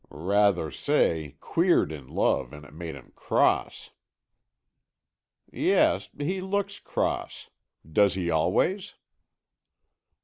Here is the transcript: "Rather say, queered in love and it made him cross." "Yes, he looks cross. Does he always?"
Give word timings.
"Rather 0.09 0.71
say, 0.71 1.35
queered 1.39 1.91
in 1.91 2.07
love 2.07 2.53
and 2.53 2.65
it 2.65 2.73
made 2.73 2.95
him 2.95 3.11
cross." 3.15 3.91
"Yes, 5.53 6.09
he 6.17 6.41
looks 6.41 6.79
cross. 6.79 7.51
Does 7.87 8.15
he 8.15 8.31
always?" 8.31 8.95